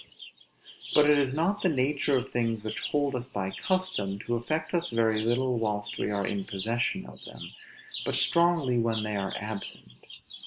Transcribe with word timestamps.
But 0.95 1.07
it 1.07 1.19
is 1.19 1.33
the 1.33 1.55
nature 1.71 2.17
of 2.17 2.31
things 2.31 2.63
which 2.63 2.81
hold 2.89 3.13
us 3.15 3.27
by 3.27 3.51
custom, 3.51 4.17
to 4.25 4.33
affect 4.33 4.73
us 4.73 4.89
very 4.89 5.21
little 5.21 5.59
whilst 5.59 5.99
we 5.99 6.09
are 6.09 6.25
in 6.25 6.43
possession 6.43 7.05
of 7.05 7.23
them, 7.25 7.51
but 8.03 8.15
strongly 8.15 8.79
when 8.79 9.03
they 9.03 9.15
are 9.15 9.35
absent. 9.37 9.91